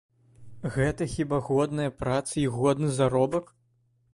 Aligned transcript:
Гэта 0.77 1.07
хіба 1.15 1.39
годная 1.49 1.87
праца 2.01 2.35
і 2.45 2.47
годны 2.57 2.89
заробак? 2.99 3.45